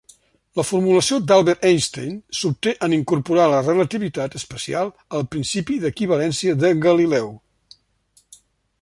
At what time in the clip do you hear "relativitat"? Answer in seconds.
3.67-4.39